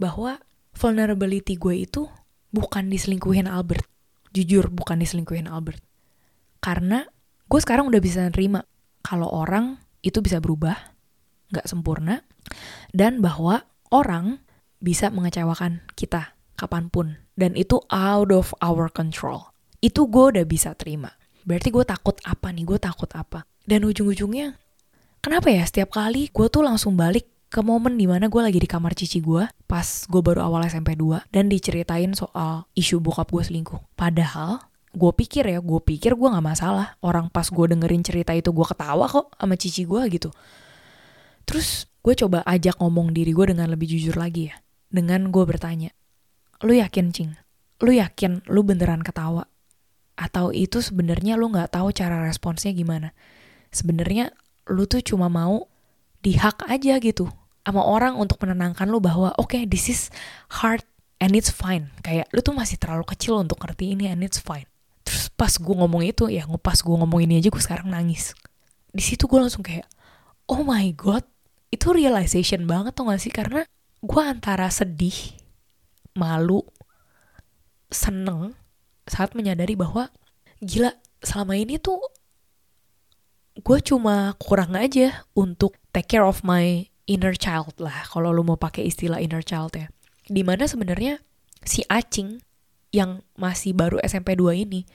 Bahwa 0.00 0.40
vulnerability 0.76 1.56
gue 1.56 1.84
itu 1.86 2.08
bukan 2.50 2.90
diselingkuhin 2.90 3.46
Albert. 3.50 3.86
Jujur 4.30 4.70
bukan 4.70 5.00
diselingkuhin 5.00 5.50
Albert. 5.50 5.82
Karena 6.60 7.04
gue 7.50 7.60
sekarang 7.60 7.88
udah 7.88 8.00
bisa 8.02 8.26
nerima 8.28 8.62
kalau 9.00 9.26
orang 9.32 9.80
itu 10.04 10.20
bisa 10.20 10.40
berubah, 10.40 10.76
gak 11.52 11.68
sempurna, 11.68 12.24
dan 12.92 13.20
bahwa 13.24 13.64
orang 13.92 14.40
bisa 14.80 15.12
mengecewakan 15.12 15.84
kita 15.92 16.32
kapan 16.56 16.88
pun 16.88 17.20
dan 17.36 17.56
itu 17.56 17.80
out 17.92 18.32
of 18.32 18.52
our 18.64 18.88
control 18.88 19.52
itu 19.80 20.06
gue 20.06 20.24
udah 20.36 20.44
bisa 20.44 20.76
terima. 20.76 21.08
Berarti 21.44 21.72
gue 21.72 21.84
takut 21.88 22.16
apa 22.28 22.52
nih? 22.52 22.64
Gue 22.68 22.78
takut 22.78 23.08
apa? 23.16 23.48
Dan 23.64 23.88
ujung-ujungnya 23.88 24.60
kenapa 25.24 25.52
ya 25.52 25.64
setiap 25.64 25.92
kali 25.92 26.32
gue 26.32 26.46
tuh 26.48 26.64
langsung 26.64 26.96
balik 26.96 27.28
ke 27.50 27.60
momen 27.60 27.98
di 27.98 28.06
mana 28.06 28.30
gue 28.30 28.40
lagi 28.40 28.62
di 28.62 28.68
kamar 28.68 28.94
cici 28.94 29.18
gue 29.18 29.42
pas 29.66 29.84
gue 30.06 30.22
baru 30.22 30.46
awal 30.46 30.70
SMP 30.70 30.94
2 30.94 31.34
dan 31.34 31.50
diceritain 31.50 32.14
soal 32.14 32.70
isu 32.78 33.00
bokap 33.02 33.28
gue 33.32 33.42
selingkuh. 33.42 33.80
Padahal 33.96 34.62
gue 34.90 35.12
pikir 35.14 35.46
ya 35.46 35.58
gue 35.58 35.80
pikir 35.82 36.14
gue 36.14 36.28
nggak 36.28 36.46
masalah. 36.46 36.94
Orang 37.00 37.32
pas 37.32 37.48
gue 37.48 37.66
dengerin 37.66 38.04
cerita 38.04 38.36
itu 38.36 38.52
gue 38.52 38.66
ketawa 38.68 39.08
kok 39.08 39.32
sama 39.34 39.54
cici 39.58 39.82
gue 39.88 40.02
gitu. 40.12 40.30
Terus 41.48 41.88
gue 42.00 42.14
coba 42.16 42.44
ajak 42.46 42.78
ngomong 42.78 43.16
diri 43.16 43.32
gue 43.34 43.50
dengan 43.50 43.66
lebih 43.72 43.90
jujur 43.90 44.14
lagi 44.16 44.52
ya. 44.52 44.56
Dengan 44.92 45.32
gue 45.32 45.44
bertanya 45.44 45.90
lu 46.60 46.76
yakin 46.76 47.10
cing? 47.10 47.32
Lu 47.80 47.90
yakin 47.96 48.44
lu 48.46 48.60
beneran 48.60 49.00
ketawa 49.00 49.48
atau 50.20 50.52
itu 50.52 50.84
sebenarnya 50.84 51.40
lu 51.40 51.48
nggak 51.48 51.72
tahu 51.72 51.88
cara 51.96 52.20
responsnya 52.20 52.76
gimana? 52.76 53.16
Sebenarnya 53.72 54.36
lu 54.68 54.84
tuh 54.84 55.00
cuma 55.00 55.32
mau 55.32 55.64
dihak 56.20 56.60
aja 56.68 57.00
gitu 57.00 57.32
sama 57.64 57.80
orang 57.80 58.20
untuk 58.20 58.36
menenangkan 58.44 58.84
lu 58.90 59.00
bahwa 59.00 59.32
oke 59.40 59.56
okay, 59.56 59.62
this 59.64 59.88
is 59.88 60.12
hard 60.60 60.84
and 61.16 61.32
it's 61.32 61.48
fine. 61.48 61.88
Kayak 62.04 62.28
lu 62.36 62.44
tuh 62.44 62.52
masih 62.52 62.76
terlalu 62.76 63.08
kecil 63.08 63.40
untuk 63.40 63.56
ngerti 63.64 63.96
ini 63.96 64.12
and 64.12 64.20
it's 64.20 64.36
fine. 64.36 64.68
Terus 65.08 65.32
pas 65.32 65.56
gue 65.56 65.74
ngomong 65.74 66.04
itu 66.04 66.28
ya 66.28 66.44
pas 66.60 66.76
gue 66.76 66.92
ngomong 66.92 67.24
ini 67.24 67.40
aja 67.40 67.48
gue 67.48 67.62
sekarang 67.64 67.88
nangis. 67.88 68.36
Di 68.92 69.00
situ 69.00 69.24
gue 69.24 69.40
langsung 69.40 69.64
kayak 69.64 69.88
oh 70.52 70.60
my 70.60 70.92
god 70.92 71.24
itu 71.70 71.94
realization 71.94 72.68
banget 72.68 72.92
tuh 72.92 73.08
gak 73.08 73.22
sih? 73.22 73.32
Karena 73.32 73.64
gue 74.04 74.22
antara 74.22 74.68
sedih 74.68 75.38
malu 76.18 76.60
seneng 77.88 78.52
saat 79.10 79.34
menyadari 79.34 79.74
bahwa 79.74 80.14
gila 80.62 80.94
selama 81.18 81.58
ini 81.58 81.82
tuh 81.82 81.98
gue 83.58 83.78
cuma 83.82 84.38
kurang 84.38 84.78
aja 84.78 85.26
untuk 85.34 85.74
take 85.90 86.16
care 86.16 86.24
of 86.24 86.46
my 86.46 86.86
inner 87.10 87.34
child 87.34 87.74
lah 87.82 88.06
kalau 88.06 88.30
lu 88.30 88.46
mau 88.46 88.54
pakai 88.54 88.86
istilah 88.86 89.18
inner 89.18 89.42
child 89.42 89.74
ya. 89.74 89.90
Di 90.30 90.46
mana 90.46 90.70
sebenarnya 90.70 91.18
si 91.66 91.82
acing 91.90 92.38
yang 92.94 93.22
masih 93.34 93.74
baru 93.74 93.98
SMP 94.02 94.34
2 94.38 94.66
ini 94.66 94.86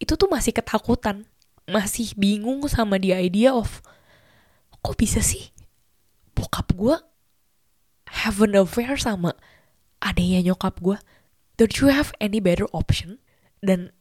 itu 0.00 0.12
tuh 0.18 0.28
masih 0.28 0.52
ketakutan 0.52 1.24
masih 1.64 2.12
bingung 2.18 2.66
sama 2.66 2.98
the 2.98 3.14
idea 3.14 3.54
of 3.54 3.80
kok 4.82 4.98
bisa 4.98 5.22
sih 5.22 5.54
bokap 6.34 6.74
gue 6.74 6.96
have 8.20 8.42
an 8.42 8.58
affair 8.58 8.98
sama 8.98 9.32
adanya 10.02 10.42
nyokap 10.42 10.76
gue 10.82 10.98
don't 11.56 11.78
you 11.78 11.88
have 11.88 12.10
any 12.18 12.42
better 12.42 12.66
option 12.74 13.22
dan 13.62 13.94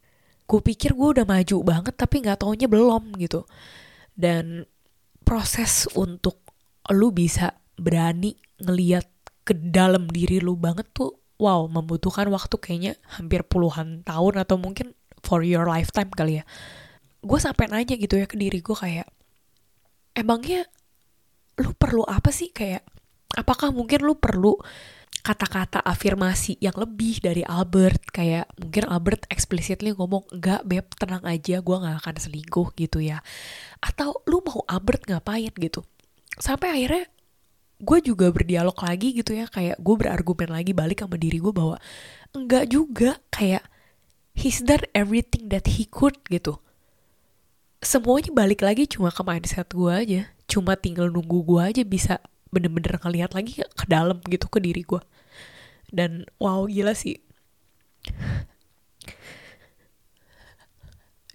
gue 0.50 0.60
pikir 0.60 0.98
gue 0.98 1.22
udah 1.22 1.24
maju 1.24 1.58
banget 1.64 1.94
tapi 1.96 2.26
nggak 2.26 2.44
taunya 2.44 2.68
belum 2.68 3.16
gitu. 3.22 3.46
Dan 4.12 4.66
proses 5.24 5.88
untuk 5.96 6.42
lu 6.92 7.14
bisa 7.14 7.56
berani 7.78 8.36
ngeliat 8.60 9.08
ke 9.46 9.54
dalam 9.56 10.10
diri 10.10 10.42
lu 10.44 10.58
banget 10.58 10.90
tuh 10.92 11.16
wow 11.42 11.66
membutuhkan 11.70 12.30
waktu 12.30 12.58
kayaknya 12.58 12.94
hampir 13.18 13.42
puluhan 13.46 14.06
tahun 14.06 14.44
atau 14.44 14.58
mungkin 14.60 14.94
for 15.22 15.46
your 15.46 15.70
lifetime 15.70 16.10
kali 16.12 16.42
ya. 16.42 16.46
Gue 17.22 17.38
sampai 17.38 17.70
nanya 17.70 17.96
gitu 17.96 18.18
ya 18.18 18.26
ke 18.26 18.36
diri 18.36 18.60
gue 18.60 18.76
kayak 18.76 19.08
emangnya 20.18 20.66
lu 21.62 21.72
perlu 21.78 22.04
apa 22.04 22.34
sih? 22.34 22.50
Kayak 22.50 22.84
apakah 23.38 23.72
mungkin 23.72 24.04
lu 24.04 24.18
perlu 24.18 24.58
kata-kata 25.22 25.84
afirmasi 25.86 26.58
yang 26.64 26.74
lebih 26.80 27.22
dari 27.22 27.44
Albert. 27.46 28.10
Kayak 28.10 28.50
mungkin 28.58 28.88
Albert 28.90 29.28
explicitly 29.30 29.94
ngomong 29.94 30.26
enggak 30.34 30.66
beb 30.66 30.88
tenang 30.98 31.22
aja 31.28 31.62
gue 31.62 31.76
nggak 31.78 31.98
akan 32.02 32.16
selingkuh 32.18 32.74
gitu 32.80 33.04
ya. 33.04 33.22
Atau 33.84 34.24
lu 34.26 34.42
mau 34.42 34.66
Albert 34.66 35.06
ngapain? 35.06 35.54
gitu. 35.54 35.86
Sampai 36.42 36.74
akhirnya 36.74 37.06
gue 37.82 38.00
juga 38.02 38.30
berdialog 38.30 38.78
lagi 38.78 39.10
gitu 39.18 39.34
ya 39.34 39.50
kayak 39.50 39.82
gue 39.82 39.96
berargumen 39.98 40.54
lagi 40.54 40.70
balik 40.70 41.02
sama 41.02 41.18
diri 41.18 41.42
gue 41.42 41.50
bahwa 41.50 41.82
enggak 42.30 42.70
juga 42.70 43.18
kayak 43.34 43.66
he's 44.38 44.62
done 44.62 44.86
everything 44.94 45.50
that 45.50 45.66
he 45.78 45.86
could 45.86 46.18
gitu. 46.30 46.62
Semuanya 47.82 48.30
balik 48.30 48.62
lagi 48.62 48.86
cuma 48.86 49.10
ke 49.10 49.22
mindset 49.26 49.74
gue 49.74 49.90
aja 49.90 50.22
cuma 50.46 50.76
tinggal 50.78 51.10
nunggu 51.10 51.42
gue 51.48 51.62
aja 51.62 51.84
bisa 51.88 52.22
bener-bener 52.52 53.00
ngeliat 53.00 53.32
lagi 53.32 53.64
ke 53.64 53.86
dalam 53.88 54.20
gitu 54.28 54.52
ke 54.52 54.60
diri 54.60 54.84
gue 54.84 55.00
dan 55.92 56.28
wow 56.40 56.68
gila 56.68 56.96
sih. 56.96 57.20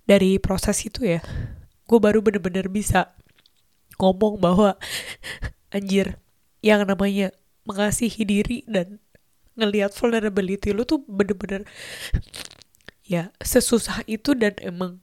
Dari 0.06 0.38
proses 0.38 0.78
itu 0.86 1.02
ya 1.02 1.20
gue 1.86 1.98
baru 1.98 2.22
bener-bener 2.22 2.66
bisa 2.70 3.14
ngomong 3.96 4.38
bahwa 4.38 4.76
anjir 5.70 6.18
yang 6.60 6.82
namanya 6.84 7.30
mengasihi 7.66 8.22
diri 8.26 8.58
dan 8.66 8.98
ngelihat 9.56 9.94
vulnerability 9.96 10.70
lu 10.70 10.84
tuh 10.84 11.00
bener-bener 11.08 11.64
ya 13.06 13.32
sesusah 13.40 14.04
itu 14.10 14.34
dan 14.36 14.52
emang 14.60 15.00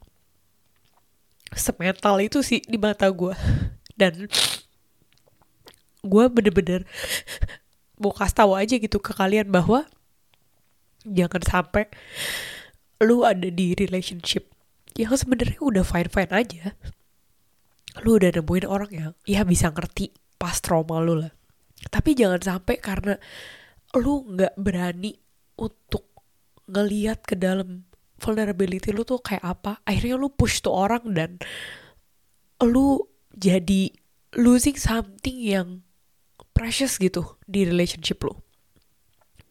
semental 1.55 2.19
itu 2.21 2.43
sih 2.45 2.61
di 2.63 2.77
mata 2.77 3.09
gue 3.09 3.33
dan 3.97 4.27
gue 6.03 6.25
bener-bener 6.27 6.83
mau 8.01 8.11
kasih 8.11 8.35
tahu 8.43 8.51
aja 8.59 8.75
gitu 8.75 8.99
ke 8.99 9.15
kalian 9.15 9.47
bahwa 9.47 9.87
jangan 11.07 11.43
sampai 11.43 11.87
lu 13.03 13.23
ada 13.23 13.47
di 13.47 13.75
relationship 13.75 14.51
yang 14.93 15.15
sebenarnya 15.15 15.59
udah 15.59 15.83
fine 15.83 16.09
fine 16.11 16.31
aja. 16.31 16.63
Lu 18.01 18.17
udah 18.17 18.29
nemuin 18.33 18.65
orang 18.65 18.91
yang 18.91 19.11
ya 19.25 19.41
bisa 19.45 19.69
ngerti 19.73 20.13
pas 20.37 20.57
trauma 20.61 21.01
lu 21.01 21.17
lah. 21.17 21.33
Tapi 21.89 22.15
jangan 22.15 22.41
sampai 22.41 22.77
karena 22.79 23.15
lu 23.97 24.25
nggak 24.33 24.57
berani 24.57 25.13
untuk 25.59 26.09
ngeliat 26.69 27.21
ke 27.27 27.35
dalam 27.37 27.85
vulnerability 28.17 28.95
lu 28.95 29.03
tuh 29.03 29.19
kayak 29.19 29.43
apa 29.43 29.83
akhirnya 29.83 30.15
lu 30.15 30.31
push 30.31 30.63
tuh 30.63 30.71
orang 30.71 31.03
dan 31.11 31.35
lu 32.63 33.03
jadi 33.35 33.91
losing 34.39 34.79
something 34.79 35.37
yang 35.43 35.83
precious 36.63 36.95
gitu 36.95 37.35
di 37.43 37.67
relationship 37.67 38.23
lu 38.23 38.39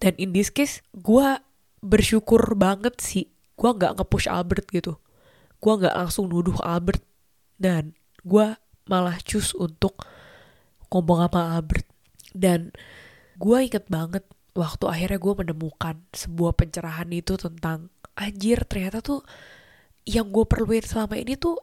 dan 0.03 0.17
in 0.17 0.33
this 0.33 0.49
case 0.49 0.81
gue 0.97 1.39
bersyukur 1.79 2.59
banget 2.59 2.99
sih. 2.99 3.31
Gue 3.59 3.71
nggak 3.71 4.03
nge-push 4.03 4.27
Albert 4.27 4.67
gitu. 4.75 4.99
Gue 5.63 5.73
nggak 5.79 5.95
langsung 5.95 6.27
nuduh 6.27 6.59
Albert. 6.59 7.07
Dan 7.55 7.95
gue 8.27 8.59
malah 8.91 9.19
choose 9.23 9.55
untuk 9.55 10.03
ngomong 10.91 11.31
sama 11.31 11.55
Albert. 11.59 11.87
Dan 12.35 12.75
gue 13.39 13.59
inget 13.63 13.87
banget 13.87 14.27
waktu 14.59 14.85
akhirnya 14.91 15.23
gue 15.23 15.35
menemukan 15.47 15.97
sebuah 16.11 16.59
pencerahan 16.59 17.11
itu 17.15 17.39
tentang 17.39 17.95
anjir 18.19 18.61
ternyata 18.69 19.01
tuh 19.01 19.25
yang 20.05 20.29
gue 20.29 20.45
perluin 20.45 20.85
selama 20.85 21.17
ini 21.17 21.41
tuh 21.41 21.57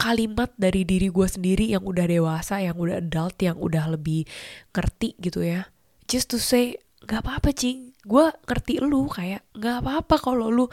kalimat 0.00 0.48
dari 0.56 0.88
diri 0.88 1.12
gue 1.12 1.28
sendiri 1.28 1.68
yang 1.68 1.84
udah 1.84 2.08
dewasa, 2.08 2.64
yang 2.64 2.80
udah 2.80 3.04
adult, 3.04 3.36
yang 3.44 3.60
udah 3.60 3.92
lebih 3.92 4.24
ngerti 4.72 5.12
gitu 5.20 5.44
ya. 5.44 5.68
Just 6.08 6.32
to 6.32 6.40
say, 6.40 6.80
gak 7.04 7.28
apa-apa 7.28 7.52
cing, 7.52 7.92
gue 8.08 8.32
ngerti 8.48 8.80
lu 8.80 9.12
kayak 9.12 9.44
gak 9.52 9.84
apa-apa 9.84 10.16
kalau 10.16 10.48
lu 10.48 10.66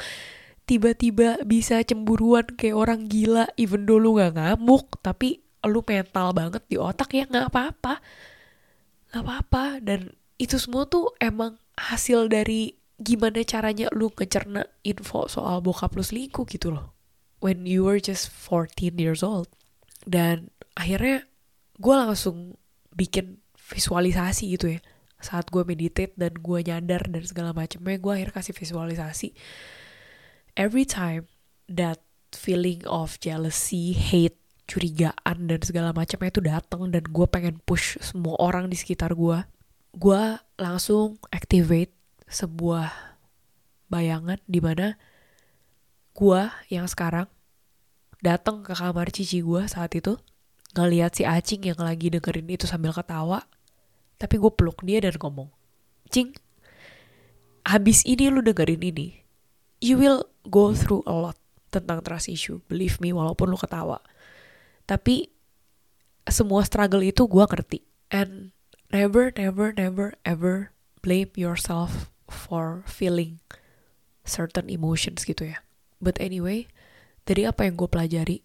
tiba-tiba 0.64 1.44
bisa 1.44 1.84
cemburuan 1.84 2.48
kayak 2.56 2.80
orang 2.80 3.12
gila, 3.12 3.52
even 3.60 3.84
though 3.84 4.00
lu 4.00 4.16
gak 4.16 4.40
ngamuk, 4.40 4.96
tapi 5.04 5.44
lu 5.68 5.84
mental 5.84 6.32
banget 6.32 6.64
di 6.72 6.80
otak 6.80 7.12
ya 7.12 7.28
gak 7.28 7.52
apa-apa. 7.52 8.00
Gak 9.12 9.24
apa-apa. 9.28 9.84
Dan 9.84 10.16
itu 10.40 10.56
semua 10.56 10.88
tuh 10.88 11.12
emang 11.20 11.60
hasil 11.76 12.32
dari 12.32 12.80
gimana 12.98 13.44
caranya 13.46 13.92
lu 13.94 14.10
ngecerna 14.10 14.66
info 14.82 15.30
soal 15.30 15.62
bokap 15.62 15.94
lu 15.94 16.02
selingkuh 16.02 16.50
gitu 16.50 16.74
loh 16.74 16.97
when 17.40 17.66
you 17.66 17.86
were 17.86 18.02
just 18.02 18.30
14 18.30 18.98
years 18.98 19.22
old. 19.22 19.50
Dan 20.08 20.50
akhirnya 20.74 21.26
gue 21.78 21.96
langsung 21.96 22.58
bikin 22.96 23.42
visualisasi 23.58 24.58
gitu 24.58 24.78
ya. 24.78 24.80
Saat 25.18 25.50
gue 25.50 25.66
meditate 25.66 26.14
dan 26.16 26.38
gue 26.38 26.60
nyadar 26.62 27.10
dan 27.10 27.24
segala 27.26 27.52
macamnya 27.52 27.98
gue 27.98 28.14
akhirnya 28.14 28.36
kasih 28.38 28.56
visualisasi. 28.56 29.34
Every 30.58 30.86
time 30.86 31.30
that 31.70 32.02
feeling 32.34 32.86
of 32.86 33.18
jealousy 33.22 33.94
hate 33.94 34.38
curigaan 34.68 35.48
dan 35.48 35.60
segala 35.64 35.96
macamnya 35.96 36.30
itu 36.30 36.44
datang 36.44 36.92
dan 36.92 37.08
gue 37.08 37.26
pengen 37.32 37.64
push 37.64 37.96
semua 38.04 38.36
orang 38.36 38.68
di 38.68 38.76
sekitar 38.76 39.16
gue 39.16 39.40
gue 39.96 40.24
langsung 40.60 41.18
activate 41.32 41.96
sebuah 42.28 42.92
bayangan 43.88 44.38
di 44.44 44.60
mana 44.60 45.00
gue 46.18 46.42
yang 46.74 46.90
sekarang 46.90 47.30
datang 48.26 48.66
ke 48.66 48.74
kamar 48.74 49.14
cici 49.14 49.46
gue 49.46 49.70
saat 49.70 49.94
itu 49.94 50.18
ngeliat 50.74 51.14
si 51.14 51.30
Acing 51.30 51.70
yang 51.70 51.78
lagi 51.78 52.10
dengerin 52.10 52.50
itu 52.50 52.66
sambil 52.66 52.90
ketawa. 52.90 53.46
Tapi 54.18 54.42
gue 54.42 54.50
peluk 54.50 54.82
dia 54.82 54.98
dan 54.98 55.14
ngomong 55.14 55.54
Cing 56.10 56.34
habis 57.62 58.02
ini 58.10 58.34
lu 58.34 58.42
dengerin 58.42 58.82
ini 58.82 59.22
you 59.78 59.94
will 59.94 60.26
go 60.50 60.74
through 60.74 61.06
a 61.06 61.14
lot 61.14 61.38
tentang 61.70 62.02
trust 62.02 62.32
issue 62.32 62.64
believe 62.66 62.98
me 62.98 63.14
walaupun 63.14 63.54
lu 63.54 63.60
ketawa. 63.62 64.02
Tapi 64.90 65.30
semua 66.26 66.66
struggle 66.66 67.06
itu 67.06 67.30
gue 67.30 67.46
ngerti. 67.46 67.86
And 68.10 68.58
never 68.90 69.30
never 69.38 69.70
never 69.76 70.18
ever 70.26 70.74
blame 71.06 71.30
yourself 71.38 72.10
for 72.26 72.82
feeling 72.90 73.38
certain 74.26 74.68
emotions 74.68 75.24
gitu 75.24 75.54
ya 75.56 75.67
but 76.02 76.18
anyway 76.22 76.70
dari 77.28 77.44
apa 77.46 77.68
yang 77.68 77.76
gue 77.76 77.90
pelajari 77.90 78.38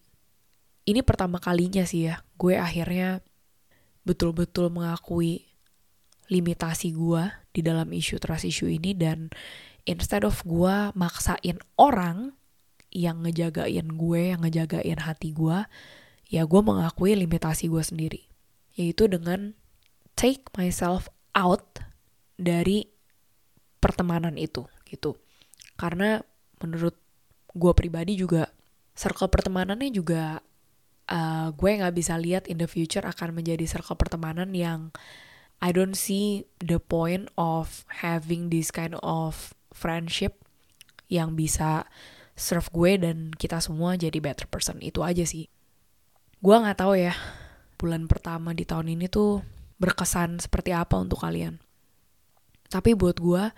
ini 0.88 1.00
pertama 1.06 1.38
kalinya 1.38 1.86
sih 1.86 2.10
ya 2.10 2.22
gue 2.36 2.58
akhirnya 2.58 3.22
betul-betul 4.02 4.70
mengakui 4.70 5.46
limitasi 6.26 6.96
gue 6.96 7.22
di 7.52 7.60
dalam 7.60 7.92
isu 7.92 8.18
trust 8.18 8.48
issue 8.48 8.70
ini 8.70 8.96
dan 8.96 9.30
instead 9.84 10.22
of 10.26 10.42
gue 10.46 10.90
maksain 10.94 11.58
orang 11.78 12.34
yang 12.92 13.24
ngejagain 13.24 13.88
gue, 13.96 14.20
yang 14.36 14.44
ngejagain 14.44 15.00
hati 15.00 15.32
gue, 15.32 15.64
ya 16.28 16.44
gue 16.44 16.60
mengakui 16.60 17.16
limitasi 17.16 17.72
gue 17.72 17.80
sendiri. 17.80 18.22
Yaitu 18.76 19.08
dengan 19.08 19.56
take 20.14 20.44
myself 20.54 21.08
out 21.32 21.80
dari 22.36 22.88
pertemanan 23.80 24.36
itu 24.36 24.68
gitu. 24.84 25.16
Karena 25.80 26.20
menurut 26.60 26.94
gue 27.52 27.72
pribadi 27.76 28.16
juga 28.16 28.48
circle 28.96 29.28
pertemanannya 29.28 29.92
juga 29.92 30.40
uh, 31.08 31.48
gue 31.52 31.70
nggak 31.80 31.94
bisa 31.96 32.16
lihat 32.16 32.48
in 32.48 32.60
the 32.60 32.68
future 32.68 33.04
akan 33.04 33.36
menjadi 33.36 33.64
circle 33.68 33.96
pertemanan 33.96 34.52
yang 34.52 34.92
I 35.62 35.70
don't 35.70 35.94
see 35.94 36.50
the 36.58 36.82
point 36.82 37.30
of 37.38 37.86
having 38.02 38.50
this 38.50 38.74
kind 38.74 38.98
of 38.98 39.54
friendship 39.70 40.42
yang 41.06 41.38
bisa 41.38 41.86
serve 42.34 42.66
gue 42.74 42.98
dan 42.98 43.30
kita 43.30 43.62
semua 43.62 43.94
jadi 43.94 44.18
better 44.18 44.50
person 44.50 44.82
itu 44.82 45.06
aja 45.06 45.22
sih. 45.22 45.46
Gue 46.42 46.56
nggak 46.58 46.82
tahu 46.82 46.98
ya 46.98 47.14
bulan 47.78 48.10
pertama 48.10 48.50
di 48.50 48.66
tahun 48.66 48.98
ini 48.98 49.06
tuh 49.06 49.46
berkesan 49.78 50.42
seperti 50.42 50.74
apa 50.74 50.98
untuk 50.98 51.22
kalian. 51.22 51.62
Tapi 52.66 52.98
buat 52.98 53.22
gue 53.22 53.54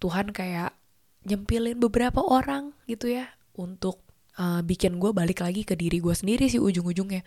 Tuhan 0.00 0.32
kayak 0.32 0.79
nyempilin 1.26 1.76
beberapa 1.76 2.24
orang 2.24 2.72
gitu 2.88 3.12
ya 3.12 3.28
untuk 3.56 4.00
uh, 4.40 4.64
bikin 4.64 4.96
gue 4.96 5.12
balik 5.12 5.44
lagi 5.44 5.66
ke 5.68 5.76
diri 5.76 6.00
gue 6.00 6.14
sendiri 6.14 6.48
sih 6.48 6.60
ujung-ujungnya. 6.62 7.24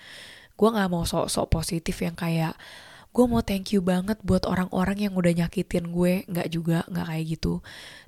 Gue 0.53 0.69
nggak 0.69 0.89
mau 0.89 1.05
sok-sok 1.05 1.49
positif 1.49 2.01
yang 2.01 2.13
kayak 2.17 2.57
gue 3.13 3.25
mau 3.29 3.45
thank 3.45 3.73
you 3.73 3.81
banget 3.81 4.17
buat 4.25 4.49
orang-orang 4.49 5.09
yang 5.09 5.13
udah 5.13 5.33
nyakitin 5.45 5.93
gue. 5.93 6.25
Nggak 6.29 6.47
juga 6.49 6.77
nggak 6.89 7.05
kayak 7.09 7.25
gitu. 7.37 7.53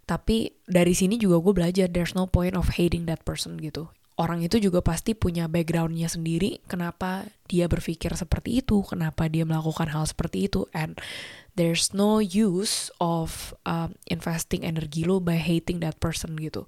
Tapi 0.05 0.53
dari 0.65 0.93
sini 0.93 1.17
juga 1.17 1.41
gue 1.41 1.53
belajar 1.53 1.87
there's 1.89 2.13
no 2.17 2.25
point 2.29 2.57
of 2.57 2.77
hating 2.77 3.05
that 3.09 3.21
person 3.25 3.57
gitu 3.57 3.89
orang 4.15 4.43
itu 4.43 4.59
juga 4.63 4.79
pasti 4.79 5.11
punya 5.11 5.51
backgroundnya 5.51 6.07
sendiri 6.07 6.63
kenapa 6.71 7.27
dia 7.51 7.67
berpikir 7.67 8.15
seperti 8.15 8.63
itu 8.63 8.79
kenapa 8.87 9.27
dia 9.27 9.43
melakukan 9.43 9.91
hal 9.91 10.07
seperti 10.07 10.47
itu 10.47 10.67
and 10.71 10.95
there's 11.59 11.91
no 11.95 12.19
use 12.23 12.91
of 12.99 13.55
um, 13.67 13.95
investing 14.07 14.63
energi 14.63 15.03
lo 15.07 15.19
by 15.19 15.39
hating 15.39 15.79
that 15.79 15.99
person 15.99 16.35
gitu. 16.39 16.67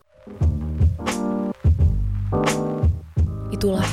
Itulah 3.51 3.88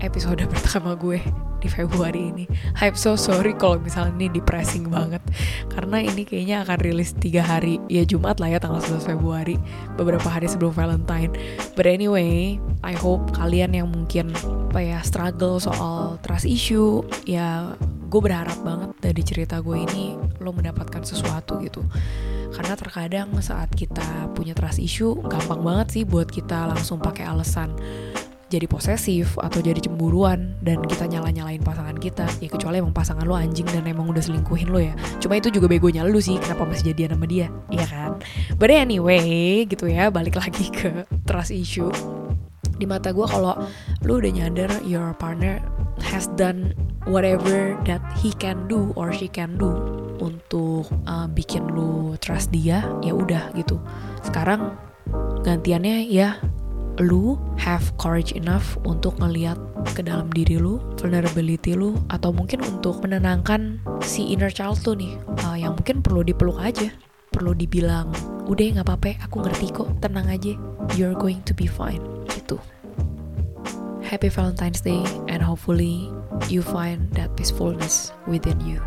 episode 0.00 0.44
pertama 0.52 0.96
gue 0.96 1.20
di 1.60 1.68
Februari 1.68 2.32
ini. 2.32 2.44
I'm 2.80 2.96
so 2.96 3.14
sorry 3.14 3.52
kalau 3.54 3.78
misalnya 3.78 4.16
ini 4.16 4.28
depressing 4.40 4.88
banget 4.88 5.22
karena 5.68 6.00
ini 6.00 6.24
kayaknya 6.24 6.64
akan 6.64 6.78
rilis 6.80 7.12
tiga 7.14 7.44
hari 7.44 7.78
ya 7.92 8.02
Jumat 8.08 8.40
lah 8.40 8.50
ya 8.50 8.58
tanggal 8.58 8.80
11 8.80 9.14
Februari 9.14 9.56
beberapa 9.94 10.26
hari 10.26 10.48
sebelum 10.48 10.72
Valentine. 10.72 11.36
But 11.76 11.86
anyway, 11.86 12.56
I 12.80 12.96
hope 12.96 13.36
kalian 13.36 13.76
yang 13.76 13.92
mungkin 13.92 14.32
apa 14.72 14.80
ya 14.80 14.98
struggle 15.04 15.60
soal 15.60 16.16
trust 16.24 16.48
issue 16.48 17.04
ya 17.28 17.76
gue 18.10 18.20
berharap 18.22 18.58
banget 18.66 18.90
dari 18.98 19.22
cerita 19.22 19.62
gue 19.62 19.86
ini 19.86 20.18
lo 20.42 20.50
mendapatkan 20.50 21.06
sesuatu 21.06 21.62
gitu 21.62 21.86
karena 22.50 22.74
terkadang 22.74 23.30
saat 23.38 23.70
kita 23.70 24.30
punya 24.34 24.50
trust 24.54 24.82
issue 24.82 25.14
gampang 25.30 25.62
banget 25.62 25.86
sih 25.94 26.02
buat 26.02 26.26
kita 26.26 26.74
langsung 26.74 26.98
pakai 26.98 27.30
alasan 27.30 27.70
jadi 28.50 28.66
posesif 28.66 29.38
atau 29.38 29.62
jadi 29.62 29.78
cemburuan 29.78 30.58
dan 30.58 30.82
kita 30.82 31.06
nyala-nyalain 31.06 31.62
pasangan 31.62 31.94
kita. 31.94 32.26
Ya 32.42 32.50
kecuali 32.50 32.82
emang 32.82 32.90
pasangan 32.90 33.22
lo 33.22 33.38
anjing 33.38 33.64
dan 33.70 33.86
emang 33.86 34.10
udah 34.10 34.18
selingkuhin 34.18 34.74
lo 34.74 34.82
ya. 34.82 34.98
Cuma 35.22 35.38
itu 35.38 35.54
juga 35.54 35.70
begonya 35.70 36.02
lo 36.02 36.18
sih 36.18 36.34
kenapa 36.42 36.66
masih 36.66 36.90
jadian 36.90 37.14
sama 37.14 37.30
dia? 37.30 37.46
Iya 37.70 37.86
kan? 37.86 38.10
But 38.58 38.74
anyway 38.74 39.62
gitu 39.70 39.86
ya 39.86 40.10
balik 40.10 40.34
lagi 40.34 40.66
ke 40.66 41.06
trust 41.30 41.54
issue. 41.54 41.94
Di 42.74 42.90
mata 42.90 43.14
gue 43.14 43.24
kalau 43.24 43.54
lo 44.02 44.12
udah 44.18 44.32
nyadar 44.34 44.82
your 44.82 45.14
partner 45.14 45.62
has 46.02 46.26
done 46.34 46.74
whatever 47.06 47.78
that 47.86 48.02
he 48.18 48.34
can 48.34 48.66
do 48.66 48.90
or 48.98 49.14
she 49.14 49.30
can 49.30 49.54
do 49.54 49.70
untuk 50.18 50.90
uh, 51.06 51.30
bikin 51.30 51.70
lo 51.70 52.18
trust 52.18 52.50
dia 52.50 52.82
ya 53.06 53.14
udah 53.14 53.54
gitu. 53.54 53.78
Sekarang 54.26 54.74
gantiannya 55.46 56.10
ya 56.10 56.40
lu 57.00 57.40
have 57.56 57.82
courage 57.96 58.36
enough 58.36 58.76
untuk 58.84 59.16
ngeliat 59.18 59.56
ke 59.96 60.04
dalam 60.04 60.28
diri 60.30 60.60
lu, 60.60 60.78
vulnerability 61.00 61.72
lu, 61.72 61.96
atau 62.12 62.30
mungkin 62.30 62.60
untuk 62.60 63.00
menenangkan 63.00 63.80
si 64.04 64.30
inner 64.30 64.52
child 64.52 64.78
tuh 64.84 64.94
nih, 64.94 65.16
uh, 65.48 65.56
yang 65.56 65.72
mungkin 65.74 66.04
perlu 66.04 66.20
dipeluk 66.20 66.60
aja, 66.60 66.92
perlu 67.32 67.56
dibilang, 67.56 68.12
udah 68.46 68.64
nggak 68.76 68.86
apa-apa, 68.86 69.16
aku 69.24 69.40
ngerti 69.40 69.66
kok, 69.72 69.88
tenang 70.04 70.28
aja, 70.28 70.52
you're 70.94 71.16
going 71.16 71.40
to 71.48 71.56
be 71.56 71.64
fine, 71.64 72.04
gitu. 72.28 72.60
Happy 74.04 74.28
Valentine's 74.28 74.84
Day, 74.84 75.00
and 75.32 75.40
hopefully 75.40 76.12
you 76.52 76.60
find 76.60 77.08
that 77.16 77.32
peacefulness 77.38 78.12
within 78.28 78.60
you. 78.60 78.82